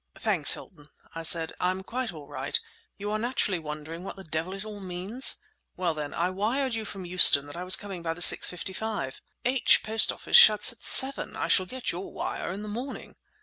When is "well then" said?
5.77-6.11